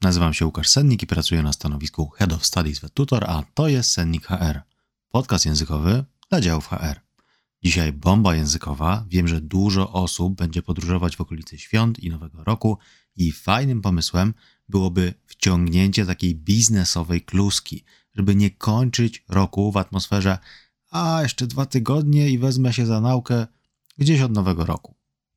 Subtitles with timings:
[0.00, 3.68] nazywam się Łukasz Sennik i pracuję na stanowisku Head of Studies w Tutor, a to
[3.68, 4.60] jest Sennik HR,
[5.08, 7.00] podcast językowy dla działów HR.
[7.64, 9.04] Dzisiaj bomba językowa.
[9.08, 12.78] Wiem, że dużo osób będzie podróżować w okolicy świąt i Nowego Roku
[13.16, 14.34] i fajnym pomysłem
[14.68, 20.38] byłoby wciągnięcie takiej biznesowej kluski, żeby nie kończyć roku w atmosferze
[20.90, 23.46] a jeszcze dwa tygodnie i wezmę się za naukę
[23.98, 24.94] gdzieś od Nowego Roku.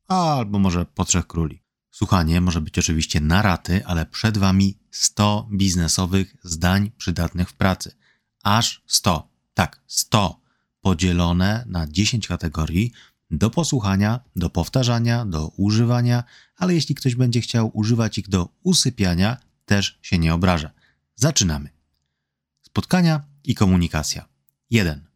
[0.08, 1.62] Albo może po Trzech Króli.
[1.94, 7.96] Słuchanie może być oczywiście na raty, ale przed Wami 100 biznesowych zdań przydatnych w pracy.
[8.44, 9.30] Aż 100.
[9.54, 10.40] Tak, 100.
[10.82, 12.92] Podzielone na 10 kategorii
[13.32, 16.24] do posłuchania, do powtarzania, do używania,
[16.58, 20.72] ale jeśli ktoś będzie chciał używać ich do usypiania, też się nie obraża.
[21.16, 21.70] Zaczynamy.
[22.62, 24.30] Spotkania i komunikacja.
[24.70, 25.08] 1.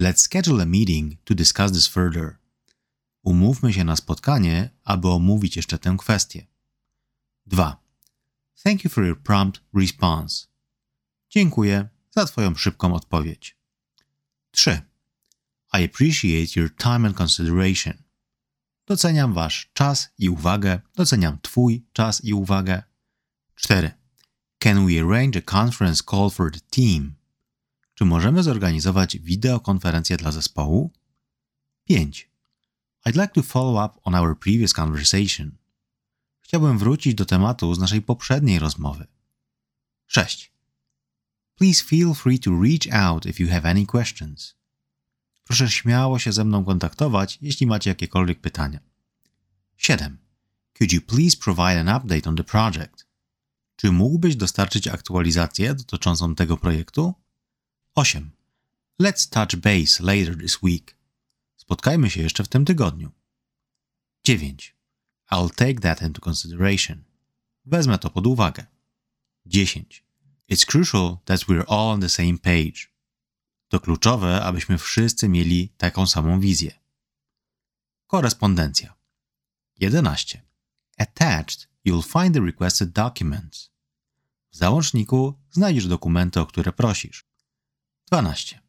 [0.00, 2.39] Let's schedule a meeting to discuss this further.
[3.22, 6.46] Umówmy się na spotkanie, aby omówić jeszcze tę kwestię.
[7.46, 7.82] 2.
[8.62, 10.46] Thank you for your prompt response.
[11.30, 13.56] Dziękuję za Twoją szybką odpowiedź.
[14.50, 14.82] 3.
[15.72, 17.94] I appreciate your time and consideration.
[18.86, 20.80] Doceniam Wasz czas i uwagę.
[20.94, 22.82] Doceniam Twój czas i uwagę.
[23.54, 23.90] 4.
[24.58, 27.14] Can we arrange a conference call for the team?
[27.94, 30.92] Czy możemy zorganizować wideokonferencję dla zespołu?
[31.84, 32.29] 5.
[33.06, 35.50] I'd like to follow up on our previous conversation.
[36.40, 39.06] Chciałbym wrócić do tematu z naszej poprzedniej rozmowy.
[40.06, 40.52] 6.
[41.54, 44.54] Please feel free to reach out if you have any questions.
[45.44, 48.80] Proszę śmiało się ze mną kontaktować, jeśli macie jakiekolwiek pytania.
[49.76, 50.18] 7.
[50.78, 53.06] Could you please provide an update on the project?
[53.76, 57.14] Czy mógłbyś dostarczyć aktualizację dotyczącą tego projektu?
[57.94, 58.30] 8.
[59.02, 60.99] Let's touch base later this week.
[61.70, 63.10] Spotkajmy się jeszcze w tym tygodniu.
[64.24, 64.76] 9.
[65.32, 67.04] I'll take that into consideration.
[67.64, 68.66] Wezmę to pod uwagę.
[69.46, 70.04] 10.
[70.52, 72.88] It's crucial that we're all on the same page.
[73.68, 76.72] To kluczowe, abyśmy wszyscy mieli taką samą wizję.
[78.06, 78.94] Korespondencja.
[79.80, 80.42] 11.
[80.98, 83.70] Attached, you'll find the requested documents.
[84.50, 87.24] W załączniku znajdziesz dokumenty, o które prosisz.
[88.06, 88.60] 12.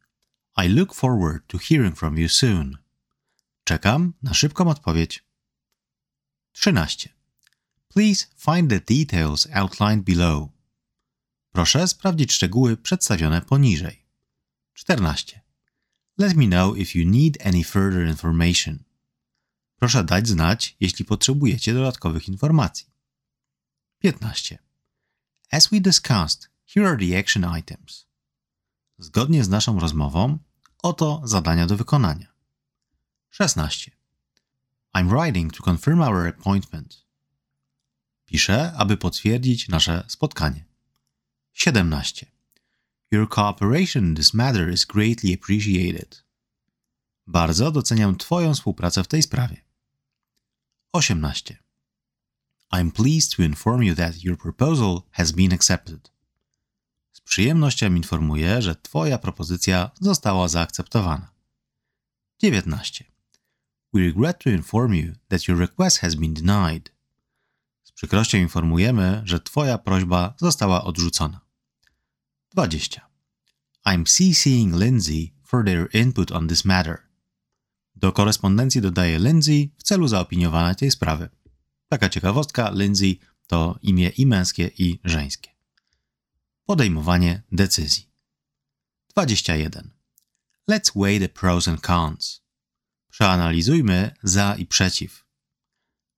[0.57, 2.81] I look forward to hearing from you soon.
[3.71, 5.25] Czekam na szybką odpowiedź.
[6.51, 7.09] 13.
[7.87, 10.49] Please find the details outlined below.
[11.51, 14.05] Proszę sprawdzić szczegóły przedstawione poniżej.
[14.73, 15.41] 14.
[16.17, 18.83] Let me know if you need any further information.
[19.75, 22.87] Proszę dać znać, jeśli potrzebujecie dodatkowych informacji.
[23.99, 24.57] 15.
[25.51, 28.07] As we discussed, here are the action items.
[28.97, 30.39] Zgodnie z naszą rozmową,
[30.83, 32.30] oto zadania do wykonania.
[33.31, 33.91] 16.
[34.93, 37.05] I'm writing to confirm our appointment.
[38.25, 40.65] Piszę, aby potwierdzić nasze spotkanie.
[41.53, 42.25] 17.
[43.11, 46.23] Your cooperation in this matter is greatly appreciated.
[47.27, 49.61] Bardzo doceniam Twoją współpracę w tej sprawie.
[50.91, 51.57] 18.
[52.73, 56.11] I'm pleased to inform you that your proposal has been accepted.
[57.11, 61.31] Z przyjemnością informuję, że Twoja propozycja została zaakceptowana.
[62.39, 63.10] 19.
[63.93, 66.89] We regret to inform you that your request has been denied.
[67.83, 71.41] Z przykrością informujemy, że Twoja prośba została odrzucona.
[72.51, 73.01] 20.
[73.85, 76.97] I'm CCing Lindsay for their input on this matter.
[77.95, 81.29] Do korespondencji dodaję Lindsay w celu zaopiniowania tej sprawy.
[81.89, 85.49] Taka ciekawostka, Lindsay to imię i męskie, i żeńskie.
[86.65, 88.09] Podejmowanie decyzji.
[89.09, 89.89] 21.
[90.69, 92.41] Let's weigh the pros and cons.
[93.11, 95.25] Przeanalizujmy za i przeciw.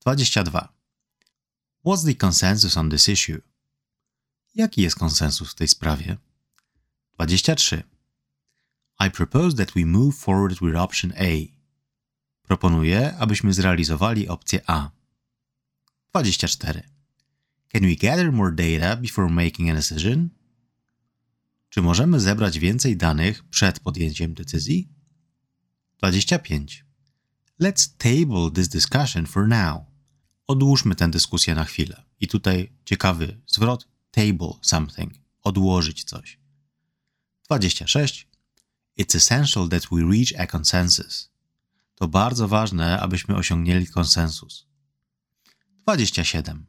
[0.01, 0.73] 22.
[1.85, 3.41] What's the consensus on this issue?
[4.55, 6.17] Jaki jest konsensus w tej sprawie?
[7.13, 7.83] 23.
[8.99, 11.53] I propose that we move forward with option A.
[12.41, 14.91] Proponuję, abyśmy zrealizowali opcję A.
[16.11, 16.83] 24.
[17.71, 20.29] Can we gather more data before making a decision?
[21.69, 24.89] Czy możemy zebrać więcej danych przed podjęciem decyzji?
[25.97, 26.82] 25.
[27.63, 29.85] Let's table this discussion for now.
[30.47, 32.03] Odłóżmy tę dyskusję na chwilę.
[32.19, 35.13] I tutaj ciekawy zwrot table something,
[35.43, 36.39] odłożyć coś.
[37.45, 38.27] 26.
[38.99, 41.29] It's essential that we reach a consensus.
[41.95, 44.67] To bardzo ważne, abyśmy osiągnęli konsensus.
[45.77, 46.65] 27.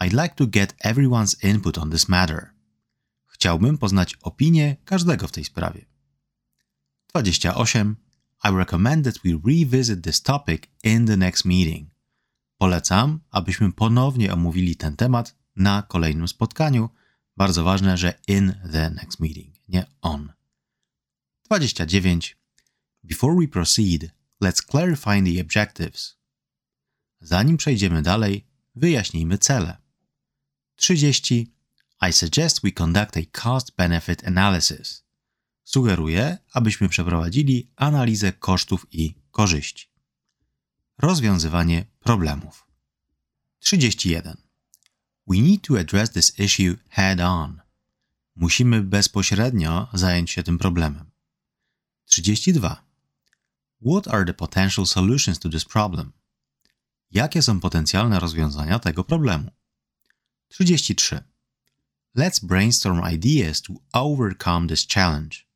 [0.00, 2.50] I'd like to get everyone's input on this matter.
[3.26, 5.86] Chciałbym poznać opinię każdego w tej sprawie.
[7.08, 7.96] 28.
[8.42, 11.90] I recommend that we revisit this topic in the next meeting.
[12.58, 16.90] Polecam, abyśmy ponownie omówili ten temat na kolejnym spotkaniu.
[17.36, 20.32] Bardzo ważne, że in the next meeting, nie on.
[21.44, 22.36] 29.
[23.04, 24.10] Before we proceed,
[24.42, 26.16] let's clarify the objectives.
[27.20, 29.76] Zanim przejdziemy dalej, wyjaśnijmy cele.
[30.76, 31.52] 30.
[32.08, 35.04] I suggest we conduct a cost-benefit analysis.
[35.70, 39.88] Sugeruję, abyśmy przeprowadzili analizę kosztów i korzyści.
[40.98, 42.66] Rozwiązywanie problemów.
[43.58, 44.36] 31.
[45.26, 47.60] We need to address this issue head on.
[48.36, 51.10] Musimy bezpośrednio zająć się tym problemem.
[52.04, 52.84] 32.
[53.86, 56.12] What are the potential solutions to this problem?
[57.10, 59.50] Jakie są potencjalne rozwiązania tego problemu?
[60.48, 61.24] 33.
[62.16, 65.49] Let's brainstorm ideas to overcome this challenge.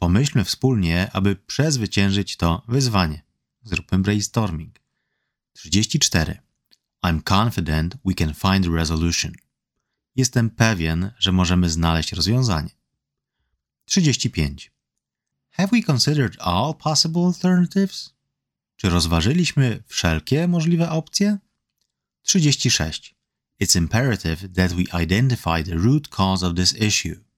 [0.00, 3.22] Pomyślmy wspólnie, aby przezwyciężyć to wyzwanie.
[3.62, 4.80] Zróbmy brainstorming.
[5.52, 6.38] 34.
[7.06, 9.32] I'm confident we can find a resolution.
[10.16, 12.70] Jestem pewien, że możemy znaleźć rozwiązanie.
[13.84, 14.72] 35.
[15.50, 18.14] Have we considered all possible alternatives?
[18.76, 21.38] Czy rozważyliśmy wszelkie możliwe opcje?
[22.22, 23.14] 36.
[23.62, 27.29] It's imperative that we identify the root cause of this issue.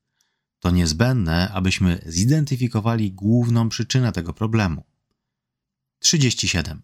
[0.63, 4.85] To niezbędne, abyśmy zidentyfikowali główną przyczynę tego problemu.
[5.99, 6.83] 37.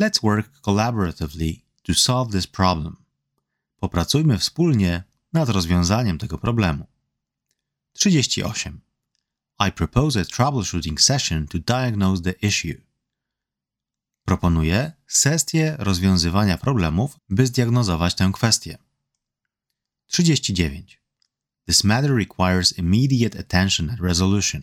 [0.00, 2.96] Let's work collaboratively to solve this problem.
[3.80, 6.86] Popracujmy wspólnie nad rozwiązaniem tego problemu.
[7.92, 8.80] 38.
[9.68, 12.80] I propose a troubleshooting session to diagnose the issue.
[14.24, 18.78] Proponuję sesję rozwiązywania problemów, by zdiagnozować tę kwestię.
[20.06, 21.05] 39.
[21.66, 24.62] This matter requires immediate attention and resolution.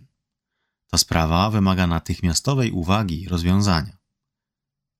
[0.91, 3.97] Ta sprawa wymaga natychmiastowej uwagi i rozwiązania.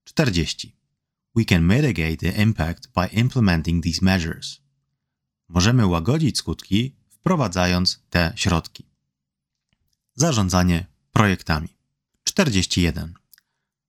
[0.03, 0.75] 40.
[1.35, 4.61] We can mitigate the impact by implementing these measures.
[5.49, 8.85] Możemy łagodzić skutki, wprowadzając te środki.
[10.15, 11.67] Zarządzanie projektami.
[12.23, 13.13] 41.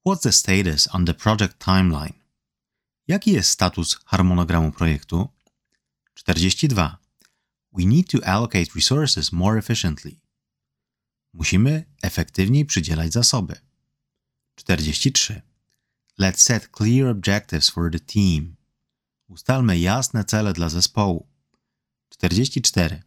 [0.07, 2.15] What's the status on the project timeline?
[3.09, 5.29] Jaki jest status harmonogramu projektu?
[6.15, 7.04] 42.
[7.75, 10.21] We need to allocate resources more efficiently.
[11.33, 13.61] Musimy efektywniej przydzielać zasoby.
[14.55, 15.43] 43.
[16.19, 18.57] Let's set clear objectives for the team.
[19.29, 21.27] Ustalmy jasne cele dla zespołu.
[22.09, 23.03] 44.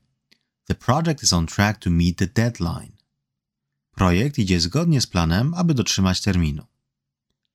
[0.66, 2.92] The project is on track to meet the deadline.
[3.92, 6.66] Projekt idzie zgodnie z planem, aby dotrzymać terminu.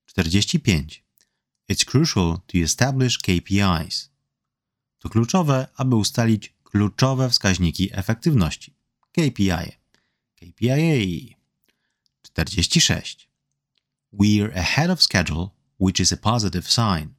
[0.05, 1.03] 45.
[1.69, 4.09] It's crucial to establish KPIs.
[4.99, 8.73] To kluczowe, aby ustalić kluczowe wskaźniki efektywności.
[9.11, 9.71] KPI.
[10.35, 11.35] KPI.
[12.21, 13.29] 46.
[14.13, 15.47] We're ahead of schedule,
[15.79, 17.13] which is a positive sign.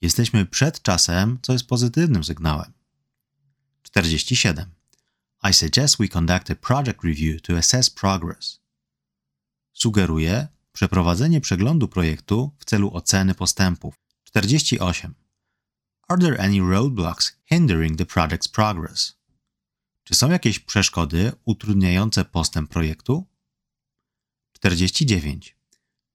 [0.00, 2.72] Jesteśmy przed czasem, co jest pozytywnym sygnałem.
[3.82, 4.70] 47.
[5.50, 8.60] I suggest we conduct a project review to assess progress.
[9.72, 13.94] Sugeruję przeprowadzenie przeglądu projektu w celu oceny postępów.
[14.24, 15.14] 48.
[16.08, 19.16] Are there any roadblocks hindering the project's progress?
[20.04, 23.26] Czy są jakieś przeszkody utrudniające postęp projektu?
[24.52, 25.56] 49.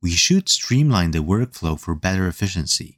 [0.02, 2.94] We should streamline the workflow for better efficiency.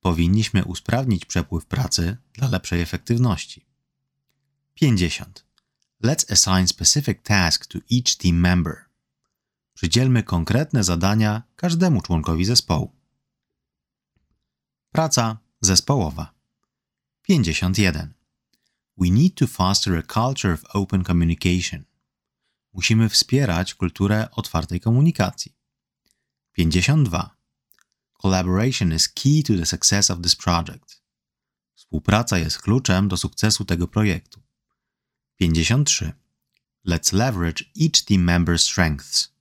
[0.00, 3.66] Powinniśmy usprawnić przepływ pracy dla lepszej efektywności.
[4.74, 5.44] 50.
[6.04, 8.76] Let's assign specific tasks to each team member.
[9.74, 12.92] Przydzielmy konkretne zadania każdemu członkowi zespołu.
[14.92, 16.34] Praca zespołowa.
[17.22, 18.14] 51.
[18.96, 21.84] We need to foster a culture of open communication.
[22.72, 25.56] Musimy wspierać kulturę otwartej komunikacji.
[26.52, 27.36] 52.
[28.22, 31.02] Collaboration is key to the success of this project.
[31.74, 34.40] Współpraca jest kluczem do sukcesu tego projektu.
[35.36, 36.12] 53.
[36.86, 39.32] Let's leverage each team member's strengths.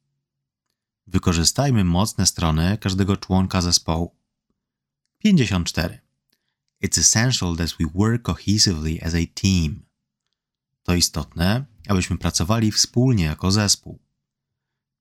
[1.07, 4.15] Wykorzystajmy mocne strony każdego członka zespołu.
[5.17, 6.06] 54.
[6.81, 9.85] It's essential that we work cohesively as a team.
[10.83, 13.99] To istotne, abyśmy pracowali wspólnie jako zespół.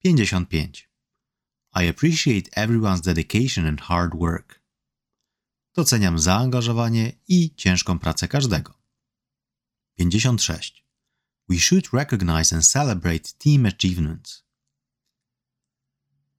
[0.03, 0.89] 55.
[1.75, 4.61] I appreciate everyone's dedication and hard work.
[5.75, 8.75] Doceniam zaangażowanie i ciężką pracę każdego.
[9.99, 10.85] 56.
[11.49, 14.45] We should recognize and celebrate team achievements.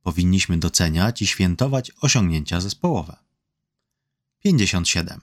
[0.02, 3.27] Powinniśmy doceniać i świętować osiągnięcia zespołowe.
[4.44, 5.22] 57.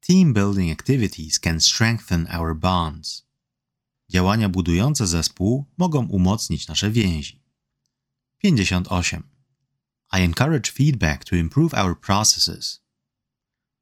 [0.00, 3.26] Team building activities can strengthen our bonds.
[4.08, 7.42] Działania budujące zespół mogą umocnić nasze więzi.
[8.38, 9.22] 58.
[10.12, 12.80] I encourage feedback to improve our processes.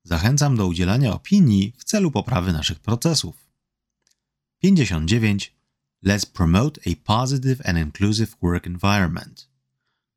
[0.05, 3.51] Zachęcam do udzielania opinii w celu poprawy naszych procesów.
[4.59, 5.55] 59.
[6.05, 9.49] Let's promote a positive and inclusive work environment.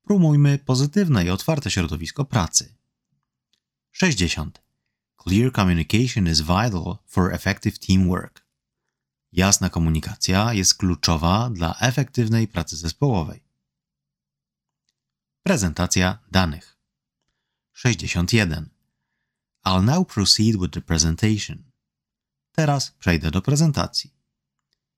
[0.03, 2.82] Promujmy pozytywne i otwarte środowisko pracy.
[3.95, 4.59] 60.
[5.17, 8.41] Clear communication is vital for effective teamwork.
[9.31, 13.43] Jasna komunikacja jest kluczowa dla efektywnej pracy zespołowej.
[15.43, 16.77] Prezentacja danych.
[17.73, 18.69] 61.
[19.65, 21.63] I'll now proceed with the presentation.
[22.51, 24.13] Teraz przejdę do prezentacji.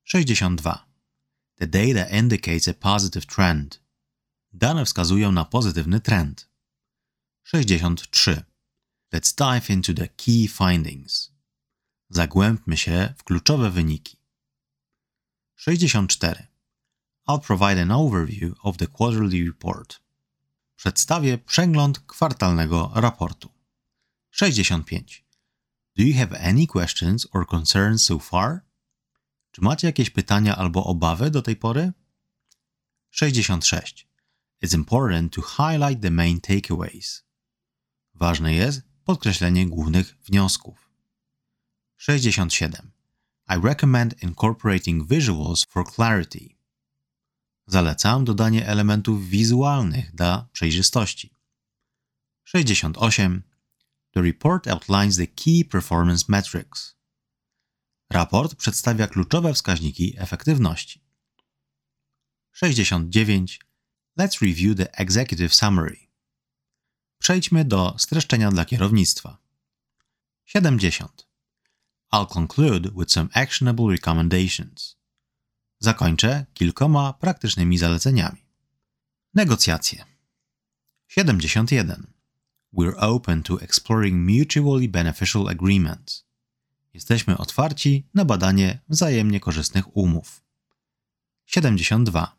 [0.04, 0.86] 62.
[1.56, 3.82] The data indicates a positive trend.
[4.54, 6.50] Dane wskazują na pozytywny trend.
[7.44, 8.55] 63.
[9.14, 11.32] Let's dive into the key findings.
[12.10, 14.18] Zagłębmy się w kluczowe wyniki.
[15.56, 16.48] 64.
[17.28, 20.00] I'll provide an overview of the quarterly report.
[20.76, 23.50] Przedstawię przegląd kwartalnego raportu.
[24.32, 25.26] 65.
[25.98, 28.62] Do you have any questions or concerns so far?
[29.52, 31.94] Czy macie jakieś pytania albo obawy do tej pory?
[33.10, 34.08] 66.
[34.64, 37.24] It's important to highlight the main takeaways.
[38.16, 40.90] Ważne jest podkreślenie głównych wniosków.
[41.98, 42.92] 67.
[43.50, 46.56] I recommend incorporating visuals for clarity.
[47.68, 51.34] Zalecam dodanie elementów wizualnych dla przejrzystości.
[52.44, 53.44] 68.
[54.12, 56.96] The report outlines the key performance metrics.
[58.10, 61.02] Raport przedstawia kluczowe wskaźniki efektywności.
[62.52, 63.60] 69.
[64.20, 66.05] Let's review the executive summary.
[67.26, 69.38] Przejdźmy do streszczenia dla kierownictwa.
[70.46, 71.28] 70.
[72.14, 74.98] I'll conclude with some actionable recommendations.
[75.80, 78.46] Zakończę kilkoma praktycznymi zaleceniami.
[79.34, 80.06] Negocjacje.
[81.08, 82.08] 71.
[82.74, 86.26] We're open to exploring mutually beneficial agreements.
[86.94, 90.44] Jesteśmy otwarci na badanie wzajemnie korzystnych umów.
[91.46, 92.36] 72.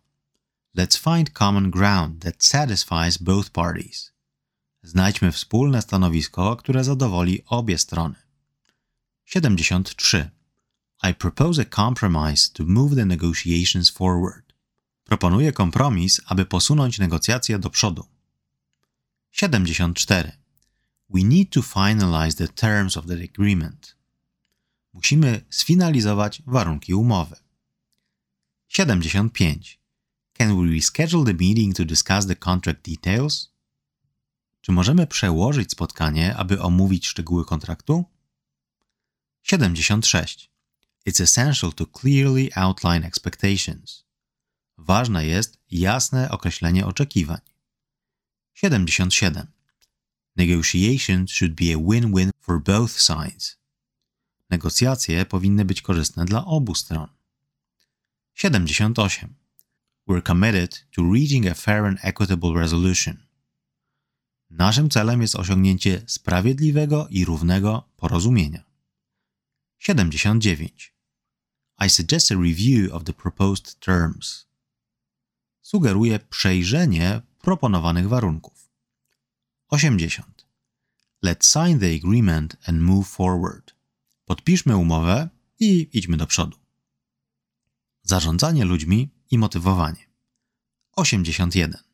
[0.76, 4.15] Let's find common ground that satisfies both parties.
[4.86, 8.14] Znajdźmy wspólne stanowisko, które zadowoli obie strony.
[9.24, 10.30] 73.
[11.02, 14.54] I propose a compromise to move the negotiations forward.
[15.04, 18.06] Proponuję kompromis, aby posunąć negocjacje do przodu.
[19.32, 20.32] 74.
[21.10, 23.96] We need to finalize the terms of the agreement.
[24.92, 27.36] Musimy sfinalizować warunki umowy.
[28.68, 29.78] 75.
[30.32, 33.55] Can we reschedule the meeting to discuss the contract details?
[34.66, 38.04] Czy możemy przełożyć spotkanie, aby omówić szczegóły kontraktu?
[39.42, 40.50] 76.
[41.08, 44.04] It's essential to clearly outline expectations.
[44.78, 47.40] Ważne jest jasne określenie oczekiwań.
[48.54, 49.46] 77.
[50.36, 53.56] Negotiations should be a win-win for both sides.
[54.50, 57.08] Negocjacje powinny być korzystne dla obu stron.
[58.34, 59.34] 78.
[60.08, 63.25] We're committed to reaching a fair and equitable resolution.
[64.58, 68.64] Naszym celem jest osiągnięcie sprawiedliwego i równego porozumienia.
[69.78, 70.94] 79.
[71.86, 74.46] I suggest a review of the proposed terms.
[75.60, 78.70] Sugeruję przejrzenie proponowanych warunków.
[79.68, 80.46] 80.
[81.24, 83.74] Let's sign the agreement and move forward.
[84.24, 85.28] Podpiszmy umowę
[85.60, 86.56] i idźmy do przodu.
[88.02, 90.06] Zarządzanie ludźmi i motywowanie.
[90.92, 91.85] 81.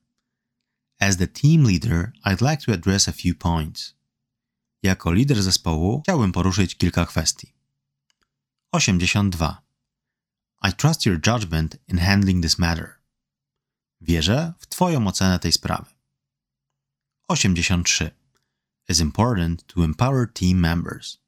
[1.03, 3.95] As the team leader, I'd like to address a few points.
[4.83, 7.55] Jako lider zespołu chciałbym poruszyć kilka kwestii.
[8.73, 9.63] 82.
[10.63, 12.95] I trust your judgment in handling this matter.
[14.01, 15.91] Wierzę w Twoją ocenę tej sprawy.
[17.29, 18.11] 83.
[18.91, 21.19] It's important to empower team members.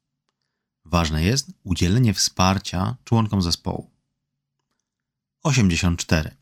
[0.85, 3.91] Ważne jest udzielenie wsparcia członkom zespołu.
[5.43, 6.35] 84.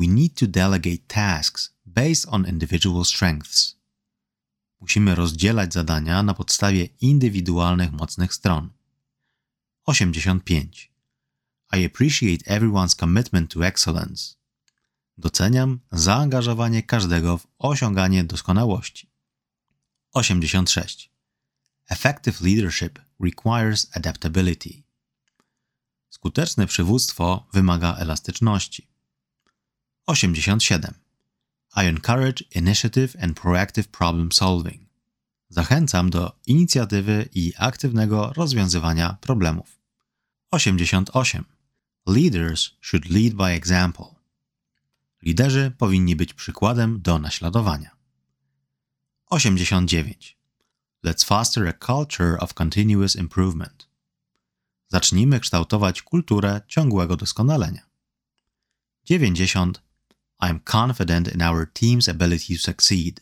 [0.00, 3.76] We need to delegate tasks based on individual strengths.
[4.80, 8.70] Musimy rozdzielać zadania na podstawie indywidualnych mocnych stron.
[9.86, 10.92] 85.
[11.72, 14.34] I appreciate everyone's commitment to excellence.
[15.18, 19.10] Doceniam zaangażowanie każdego w osiąganie doskonałości.
[20.12, 21.10] 86.
[21.88, 24.82] Effective leadership requires adaptability.
[26.10, 28.89] Skuteczne przywództwo wymaga elastyczności.
[30.10, 30.94] 87.
[31.76, 34.88] I encourage initiative and proactive problem solving.
[35.48, 39.78] Zachęcam do inicjatywy i aktywnego rozwiązywania problemów.
[40.50, 41.44] 88.
[42.06, 44.06] Leaders should lead by example.
[45.22, 47.90] Liderzy powinni być przykładem do naśladowania.
[49.26, 50.38] 89.
[51.04, 53.88] Let's foster a culture of continuous improvement.
[54.88, 57.90] Zacznijmy kształtować kulturę ciągłego doskonalenia.
[59.04, 59.89] 90.
[60.42, 63.20] I'm confident in our team's ability to succeed.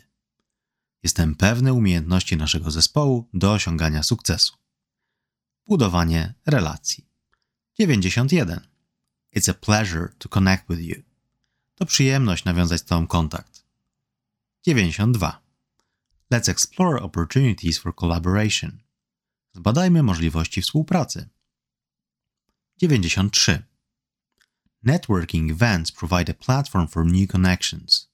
[1.03, 4.53] Jestem pewny umiejętności naszego zespołu do osiągania sukcesu.
[5.67, 7.09] Budowanie relacji.
[7.79, 8.61] 91.
[9.37, 11.03] It's a pleasure to connect with you.
[11.75, 13.65] To przyjemność nawiązać z Tobą kontakt.
[14.67, 15.43] 92.
[16.33, 18.79] Let's explore opportunities for collaboration.
[19.55, 21.29] Zbadajmy możliwości współpracy.
[22.79, 23.63] 93.
[24.89, 28.09] Networking events provide a platform for new connections.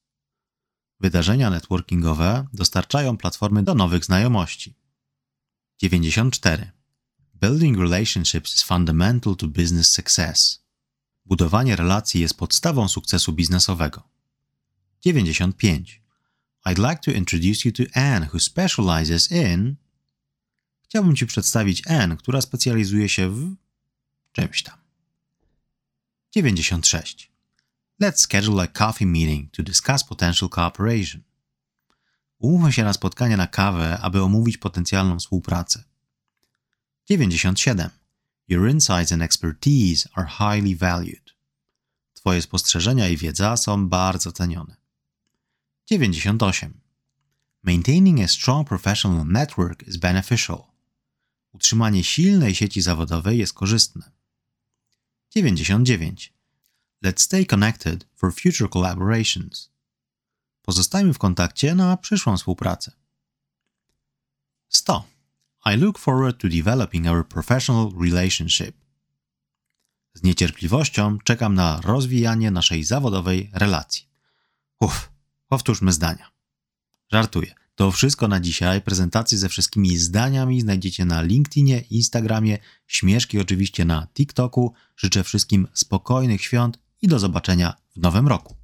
[1.00, 4.74] Wydarzenia networkingowe dostarczają platformy do nowych znajomości.
[5.78, 6.72] 94.
[7.34, 10.64] Building relationships is fundamental to business success.
[11.26, 14.08] Budowanie relacji jest podstawą sukcesu biznesowego.
[15.00, 16.02] 95.
[16.66, 19.76] I'd like to introduce you to Anne, who specializes in.
[20.82, 23.56] Chciałbym Ci przedstawić Anne, która specjalizuje się w
[24.32, 24.83] czymś tam.
[26.34, 27.28] 96.
[28.00, 31.22] Let's schedule a coffee meeting to discuss potential cooperation.
[32.38, 35.84] Umówmy się na spotkanie na kawę, aby omówić potencjalną współpracę.
[37.06, 37.90] 97.
[38.48, 41.34] Your insights and expertise are highly valued.
[42.14, 44.76] Twoje spostrzeżenia i wiedza są bardzo cenione.
[45.86, 46.80] 98.
[47.62, 50.64] Maintaining a strong professional network is beneficial.
[51.52, 54.13] Utrzymanie silnej sieci zawodowej jest korzystne.
[55.36, 56.32] 99.
[57.02, 59.70] Let's stay connected for future collaborations.
[60.62, 62.92] Pozostajmy w kontakcie na przyszłą współpracę.
[64.68, 65.04] 100.
[65.66, 68.76] I look forward to developing our professional relationship.
[70.14, 74.08] Z niecierpliwością czekam na rozwijanie naszej zawodowej relacji.
[74.80, 75.10] Uff,
[75.48, 76.30] powtórzmy zdania.
[77.12, 77.54] Żartuję.
[77.74, 78.80] To wszystko na dzisiaj.
[78.82, 84.72] Prezentacje ze wszystkimi zdaniami znajdziecie na LinkedInie, Instagramie, śmieszki oczywiście na TikToku.
[84.96, 88.63] Życzę wszystkim spokojnych świąt i do zobaczenia w nowym roku.